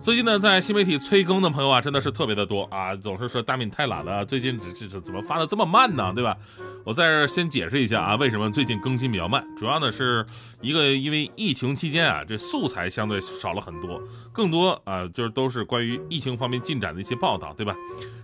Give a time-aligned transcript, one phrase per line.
[0.00, 6.12] 最近呢，在新媒体催更的朋友啊，真的是特别的多啊，总是说大明太懒了，最近这这这怎么发的这么慢呢？
[6.14, 6.36] 对吧？
[6.84, 9.44] 我在这儿先解释一下啊，为什么最近更新比较慢？
[9.56, 10.26] 主要呢是
[10.60, 14.02] 一个因为疫情期间啊，这素材相对少了很多，
[14.32, 17.74] 更多啊就是都是关于疫情方面进展的一些报道，对吧？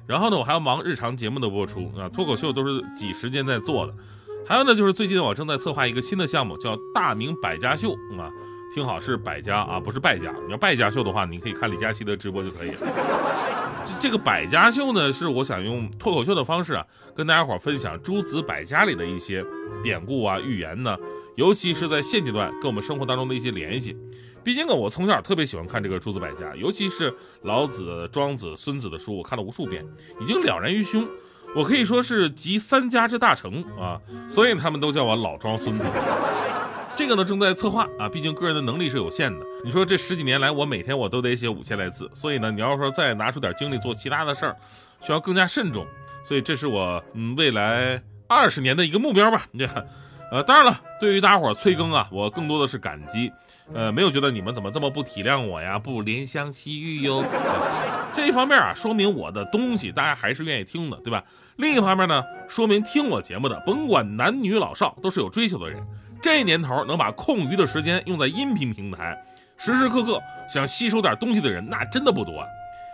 [0.07, 3.95] 然后呢，我还要忙日常节目的播出啊，脱口秀都是挤时间在做的。
[4.47, 8.29] 还有呢，就是最近我正在策划一个新的项目，叫大明百家秀啊。
[8.73, 10.33] 听好，是百家啊，不是败家。
[10.47, 12.77] 你要败家秀的话，你可以看李佳琦的直播就可以了。
[13.85, 19.45] 这这个百家秀呢，是我想用脱口秀的方式啊，跟大家伙分享诸子百家里的一些
[19.83, 20.97] 典故啊、寓言呢，
[21.37, 23.97] 尤其是在现阶段跟我们生活当中的一些联系。
[24.45, 29.85] 毕竟呢，我从小特别喜欢看这个诸子百家，尤其是老子、庄子、孙子的书，我看了无数遍，
[30.21, 31.07] 已经了然于胸。
[31.57, 35.83] 我可以说是集三家之大成啊，所以他们都叫我老庄孙子。
[37.01, 39.47] 这个呢正在策划啊，毕竟个人的能力是有限的。
[39.65, 44.55] 你说这十几年来，我每天我都得写五千来字，所以呢，你要说再拿出点精力做其他的事儿，
[45.01, 45.87] 需要更加慎重。
[46.23, 47.99] 所以这是我嗯未来
[48.29, 49.47] 二十年的一个目标吧。
[49.51, 49.83] 你看，
[50.31, 53.33] 呃，当然了，对于大家伙催更啊，我更多的是感激，
[53.73, 57.25] 呃，没有觉得你们怎么这么不体谅我呀，不怜香惜玉哟。
[58.13, 61.25] 这一方面啊，说明我的东西大家还是愿意听的，对吧？
[61.57, 65.83] 另一方面呢，说明听我节目的，甭管男女老少，都是有追求的人。
[66.23, 69.17] 这年头能把空余的时间用在音频平台，
[69.57, 72.47] 时时刻刻想吸收点东西的人，那真的不多啊。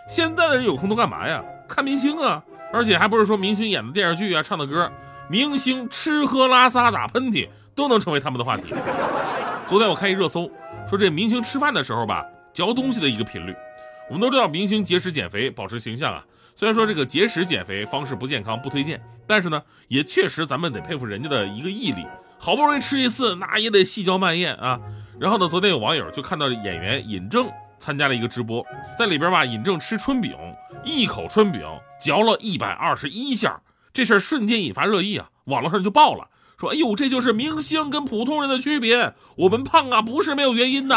[0.08, 1.42] 现在的人有空都干嘛呀？
[1.68, 2.42] 看明星啊！
[2.72, 4.90] 而且还不是说明星演的电视剧啊、唱的歌，
[5.28, 8.74] 明星吃喝拉撒打喷嚏都能成为他们的话题。
[9.68, 10.48] 昨天我看一热搜，
[10.88, 13.54] 说这明星吃饭的时候吧，嚼东西的一个频率。
[14.08, 22.06] 我们都知道明星节食减肥保持形象啊，虽然说这个节食减肥方式不健康不推荐，但是呢，也确实咱们得佩服人家的一个毅力。
[22.38, 24.78] 好不容易吃一次，那也得细嚼慢咽啊。
[25.18, 27.48] 然后呢，昨天有网友就看到演员尹正
[27.78, 28.64] 参加了一个直播，
[28.98, 30.36] 在里边吧，尹正吃春饼，
[30.84, 31.62] 一口春饼
[32.00, 33.60] 嚼了一百二十一下，
[33.92, 35.28] 这事儿瞬间引发热议啊。
[35.44, 40.96] 网络上就爆了，说：“哎呦，这就是明星跟普通人的区别，我们胖啊不是没有原因的。”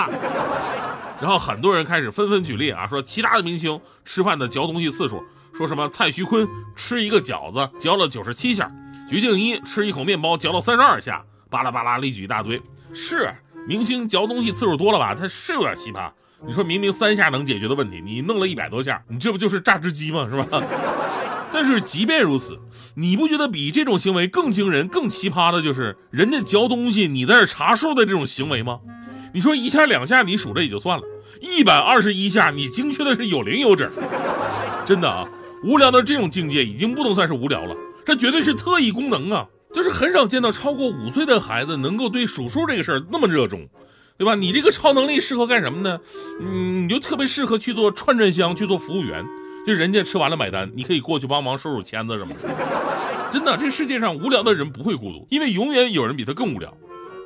[1.21, 5.23] 然后很多人开始纷纷举例啊，说其他的明星吃饭的嚼东西次数，
[5.53, 8.71] 说什么蔡徐坤吃一个饺子嚼了九十七下，
[9.09, 11.25] 鞠婧祎吃一口面包嚼了三十二下。
[11.49, 12.61] 巴拉巴拉列举一大堆，
[12.93, 13.33] 是
[13.67, 15.15] 明星嚼东西次数多了吧？
[15.15, 16.11] 他是有点奇葩。
[16.45, 20.29] 你说明明三下能解决的问题，你弄了一百多下，你这不就是榨汁机吗？
[20.29, 20.45] 是吧？
[21.51, 22.59] 但是即便如此，
[22.95, 28.79] 你不觉得比这种行为更惊人、更奇葩的就是人家嚼东西，你在这查数的这种行为吗？
[29.33, 31.03] 你说一下两下你数着也就算了，
[31.41, 33.89] 一百二十一下你精确的是有零有整，
[34.85, 35.27] 真的啊，
[35.63, 37.75] 无聊到这种境界已经不能算是无聊了，
[38.09, 39.45] 这绝对是特异功能啊！
[39.71, 43.69] 就是很少见到超过五岁的孩子能够对数数这个事儿那么热衷，
[44.17, 44.33] 对吧？
[44.33, 45.99] 你这个超能力适合干什么呢？
[46.41, 49.23] 嗯，你就特别适合去做串串香，去做服务员，
[49.67, 52.49] 就人家吃完了买单，你可以过去帮忙收收签子什么的。
[53.31, 56.75] 真的，这世界上无聊的人不会孤独，因为永远有人比他更无聊。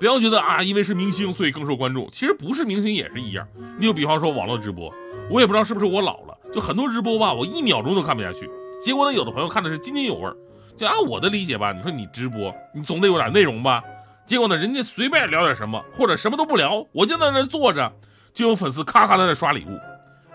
[0.02, 3.48] 不要觉得啊，因为是明星所以更受关注，其实不是明星也是一样。
[3.80, 4.94] 你就比方说网络直播，
[5.30, 8.50] 我也不知道是不是我老了，就很多直播吧，我一秒钟都看不下去。
[8.82, 10.36] 结果呢，有的朋友看的是津津有味儿。
[10.76, 13.84] 就按我的理解吧，你说你直播，你总得有点内容吧？
[14.26, 17.92] 结果呢，人家随便聊点什么，或者什么都不聊，我就在那坐着，
[18.34, 19.80] 就有粉丝咔咔在那刷礼物。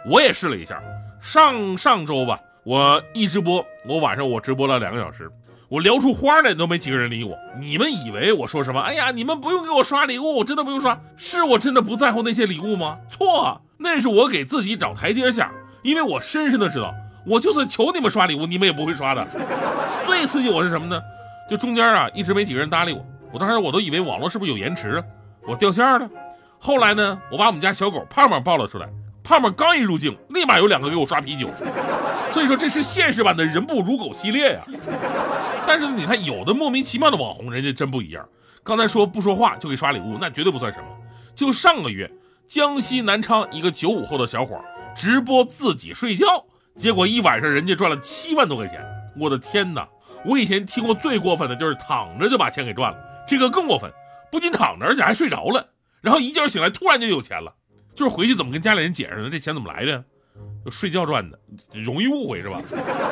[0.08, 0.80] 我也试了一下，
[1.20, 5.30] 上上周吧，我一直播，我晚上我直播了两个小时，
[5.68, 7.36] 我聊出花来都没几个人理我。
[7.58, 8.80] 你们以为我说什么？
[8.80, 12.98] 哎呀，你们不用给我刷礼物，我真的不用刷，是我真的不在乎那些礼物吗？
[13.10, 15.50] 错，那是我给自己找台阶下，
[15.82, 16.94] 因为我深深的知道。
[17.26, 19.26] 我就算求你们刷礼物，你们也不会刷的。
[20.08, 20.98] 最刺激我是什么呢？
[21.50, 23.04] 就中间啊，一直没几个人搭理我。
[23.30, 25.04] 我当时我都以为网络是不是有延迟啊？
[25.46, 26.08] 我掉线了。
[26.58, 28.88] 后来呢，我把我们家小狗胖胖抱了出来。
[29.22, 31.50] 胖胖刚一入镜，立马有两个给我刷啤酒。
[32.32, 34.60] 所以说这是现实版的人不如狗系列呀。
[35.66, 38.26] 但是你看，有的莫名其妙的网红，人家真不一样。
[38.64, 40.86] 刚才说不说话就给刷礼物，那绝对不算什么。
[41.34, 42.10] 就上个月，
[42.48, 44.58] 江西南昌一个九五后的小伙
[44.96, 46.26] 直播自己睡觉。
[46.76, 48.80] 结果一晚上人家赚了七万多块钱，
[49.18, 49.86] 我的天哪！
[50.24, 53.90] 我以前听过最过分的就是躺着就把钱给赚了，这个更过分，
[54.30, 55.66] 不仅躺着，而且还睡着了，
[56.00, 57.52] 然后一觉醒来突然就有钱了，
[57.94, 59.28] 就是回去怎么跟家里人解释呢？
[59.30, 60.04] 这钱怎么来的？
[60.64, 61.38] 就睡觉赚的，
[61.72, 62.60] 容易误会是吧？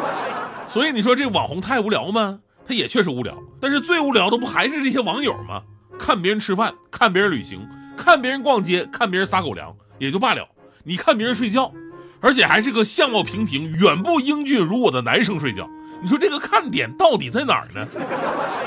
[0.68, 2.40] 所以你说这网红太无聊吗？
[2.66, 5.62] 他也确实无聊，但是最无聊的不还是这些网友吗？
[5.98, 7.66] 看别人吃饭，看别人旅行，
[7.96, 10.46] 看别人逛街，看别人撒狗粮也就罢了，
[10.82, 11.72] 你看别人睡觉，
[12.20, 15.68] 而且还是个相貌平平、远不英俊如我的男生睡觉，
[16.02, 17.86] 你说这个看点到底在哪儿呢？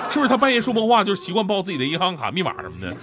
[0.10, 2.96] 是不是他半夜说梦话就是习惯报自己的银行卡密码什么的？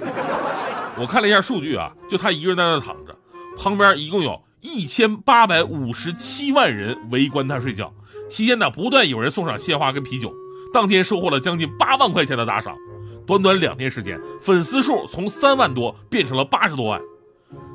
[0.98, 3.16] 我看了一下数据啊，就他一个人在那躺着，
[3.56, 7.92] 旁边一共有一千八百五十七万人围观他睡觉，
[8.28, 10.32] 期间呢不断有人送上鲜花跟啤酒，
[10.72, 12.76] 当天收获了将近八万块钱的打赏，
[13.26, 17.00] 短短两天时间，粉丝数从三万多变成了八十多万。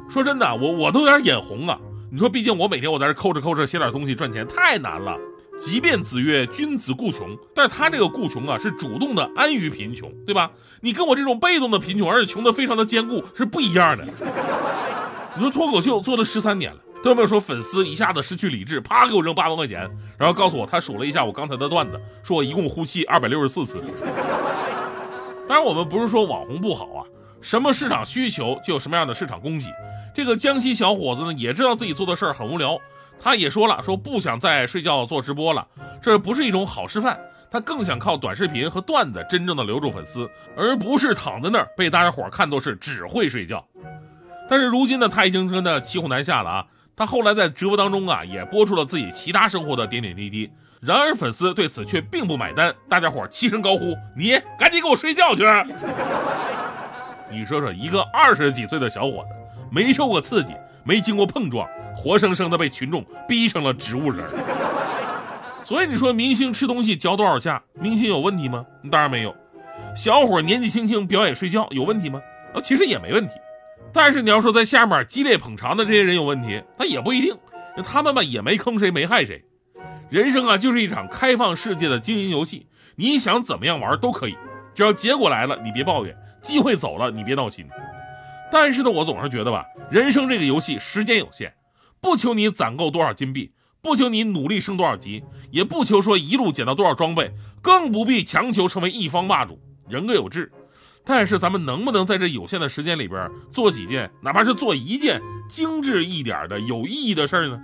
[0.10, 1.80] 说真的，我我都有点眼红啊！
[2.12, 5.18] 你说，毕竟我每天我在这抠着抠着写点东西赚钱太难了。
[5.64, 10.50] 即便子曰君子固穷，但他这个固穷啊，是主动的安于贫穷，对吧？
[10.82, 14.04] 你跟我这种被动的贫穷，而且穷的非常的坚固，是不一样的。
[15.36, 19.88] 你说脱口秀做了十三年了，都没有说粉丝一下子失去理智，啪给我扔八万块钱，
[20.18, 23.84] 然后告诉我他数了一下我刚才的段子，说我一共呼气二百六十四次。
[25.48, 27.06] 当然，我们不是说网红不好啊，
[27.40, 29.68] 什么市场需求就有什么样的市场供给。
[30.16, 32.80] 这个江西小伙子呢，也知道自己做的事儿很无聊。
[33.22, 35.68] 他也说了，说不想再睡觉做直播了，
[36.02, 37.20] 这不是一种好示范。
[37.52, 43.64] 他更想靠短视频和段子真正的留住粉丝，而不是躺在那儿被大家伙看作是只会睡觉。
[44.50, 46.66] 但是如今呢，他已经真的骑虎难下了啊！
[46.96, 50.50] 他后来在直播当中啊，也播出了自己其他生活的点点滴滴。
[50.80, 55.44] 然而粉丝对此却并不买单，大家伙齐声高呼：“你赶紧给我睡觉去！”
[57.32, 59.36] 你说说，一个二十几岁的小伙子，
[59.72, 61.68] 没受过刺激，没经过碰撞。
[61.96, 64.26] 活生生的被群众逼成了植物人，
[65.64, 68.66] 所以你说明星吃东西嚼多少下，明星有问题吗？
[68.90, 69.36] 当然没有。
[69.96, 72.20] 小伙年纪轻轻表演睡觉有问题吗？
[72.54, 73.34] 啊，其实也没问题。
[73.94, 77.38] 但是你要说在下面激烈捧场的这些人有问题，那也不一定。
[77.84, 79.44] 他们吧也没坑谁，没害谁。
[80.10, 84.38] 人生啊就是一场开放世界的经营游戏，你想怎么样玩都可以，
[84.74, 87.66] 只要结果来了你别抱怨，机会走了你别闹心。
[88.52, 91.54] 但是呢，我总是觉得吧，人生这个游戏时间有限。
[92.02, 93.52] 不求你攒够多少金币，
[93.82, 99.60] 不求你努力升多少级，也不求说一路捡到多少装备，更不必强求成为一方霸主。
[99.88, 100.52] 人各有志，
[101.06, 107.60] 但是咱们能不能在这有限的时间里边做几件，哪怕是做一件精致一点的有意义的事儿呢？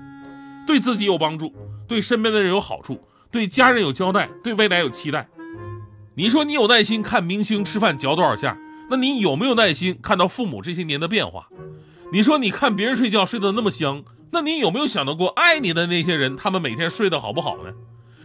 [0.67, 1.53] 对自己有帮助，
[1.87, 3.01] 对身边的人有好处，
[3.31, 5.27] 对家人有交代，对未来有期待。
[6.15, 8.57] 你说你有耐心看明星吃饭嚼多少下，
[8.89, 11.47] 那你有没有耐心看到父母这些年的变化？
[12.11, 14.03] 你说你看别人睡觉睡得那么香。
[14.29, 17.71] 那你有没有想到过，爱你的那些人，他们每天睡得好不好呢？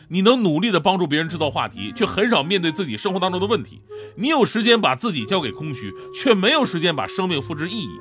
[0.09, 3.81] 你能努力的帮助别人制造话题，却很少面对自己生活当中的问题。
[4.17, 8.01] 你有时间把自己交给空虚，却没有时间把生命付之意义。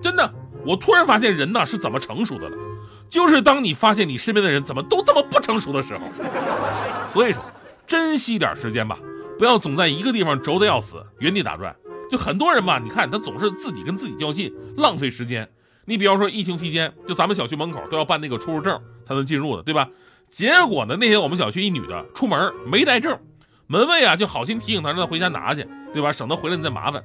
[0.00, 0.32] 真的，
[0.64, 2.56] 我突然发现人呐是怎么成熟的了，
[3.10, 6.00] 就是当你发现你身边的人怎么都这么不成熟的时候。
[7.12, 7.42] 所以说，
[7.86, 8.98] 珍惜点时间吧，
[9.38, 11.74] 不要总在一个地方轴的要死，原地打转。
[12.10, 15.48] 就很多人吧，你看他总是自己跟自己较劲，浪费时间。
[15.84, 19.88] 你比方说，疫情期间，就咱们小区门口都要办那个出入证才能进入的，对吧？
[20.30, 23.18] 结果呢，那天我们小区一女的出门没带证，
[23.66, 26.10] 门卫啊就好心提醒她，让她回家拿去，对吧？
[26.10, 27.02] 省得回来你再麻烦。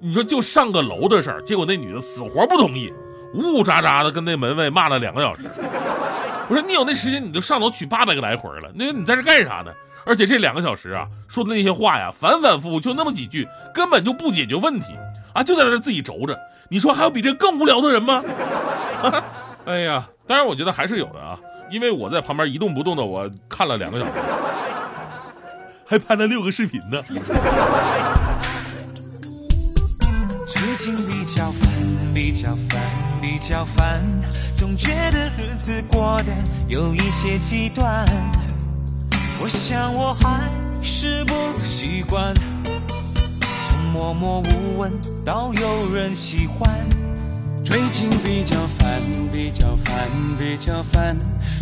[0.00, 2.92] 你说就上个楼的事儿，结果那女的死活不同意，
[3.34, 5.42] 呜呜喳喳的跟那门卫骂了两个小时。
[6.48, 9.72] 我说你有那时间，你就上楼取八百个来回了，那你在这干啥呢？
[10.06, 14.94] 而且这两个小时啊，说的那些话呀，反反复复就那么几句，根本就不解决问题
[15.32, 16.38] 啊，就在这自己轴着。
[16.68, 18.22] 你说还有比这更无聊的人吗？
[19.66, 21.38] 哎呀，当然我觉得还是有的啊，
[21.70, 24.12] 因为我在旁边一动不动的，我看了两个小时，
[25.86, 27.02] 还拍了六个视频呢。
[30.46, 31.70] 最近比较烦，
[32.14, 32.80] 比较烦，
[33.22, 34.02] 比较烦，
[34.56, 36.32] 总觉得日子过得
[36.68, 38.04] 有一些极端。
[39.40, 40.50] 我想我还
[40.82, 42.32] 是不习惯。
[43.66, 44.92] 从默默无闻，
[45.24, 46.70] 到有人喜欢。
[47.64, 49.00] 最近比较烦，
[49.32, 51.16] 比较烦，比较烦，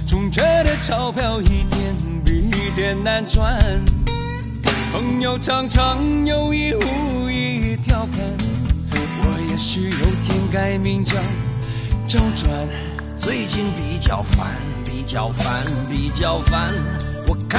[0.07, 3.59] 总觉得钞票一点比一点难赚。
[4.93, 8.21] 朋友常常有意无意调侃，
[8.93, 11.15] 我也许有天改名叫
[12.07, 12.69] 周转。
[13.17, 14.47] 最近比较烦，
[14.85, 16.75] 比较烦，比较烦，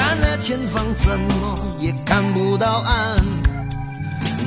[0.04, 3.24] 看了前方怎么也看不到岸。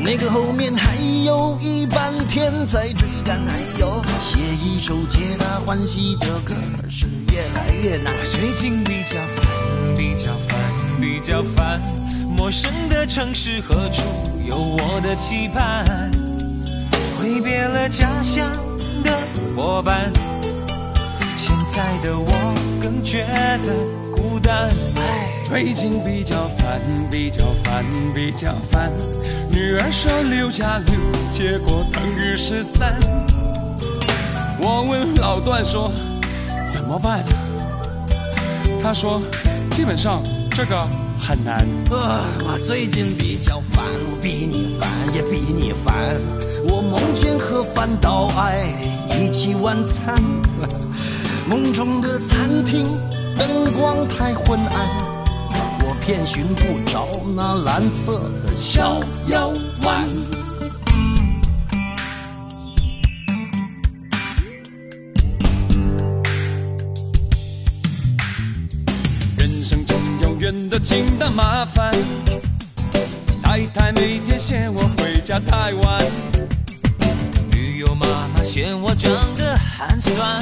[0.03, 0.95] 那个后面还
[1.25, 6.53] 有一半天在追赶，还有写一首皆大欢喜的歌
[6.87, 8.13] 是越来越难。
[8.23, 10.57] 最近比较烦，比较烦，
[11.01, 11.81] 比较烦。
[12.35, 14.03] 陌生的城市何处
[14.47, 16.11] 有我的期盼？
[17.19, 18.47] 挥别了家乡
[19.03, 19.11] 的
[19.55, 20.13] 伙伴，
[21.35, 22.31] 现在的我
[22.79, 23.25] 更觉
[23.63, 23.73] 得
[24.38, 24.70] 孤负担。
[25.50, 26.79] 最近比较烦，
[27.10, 28.91] 比较烦，比较烦。
[29.51, 30.96] 女儿说六加六，
[31.32, 32.94] 结果等于十三。
[34.60, 35.91] 我问老段说
[36.67, 37.25] 怎么办？
[38.84, 39.20] 他说
[39.72, 40.88] 基本上这个
[41.20, 41.58] 很难。
[41.89, 46.15] 啊，我最近比较烦，我比你烦，也比你烦。
[46.70, 48.70] 我梦见和范岛爱
[49.17, 50.15] 一起晚餐，
[51.50, 52.86] 梦中的餐厅
[53.38, 54.88] 灯光太昏暗，
[55.84, 59.50] 我偏寻不着那蓝色的小腰
[59.84, 60.08] 弯。
[69.38, 71.94] 人生中有远的近的麻烦，
[73.44, 76.03] 太太每天嫌我回家太晚，
[77.51, 80.41] 女友妈妈嫌我长得寒酸，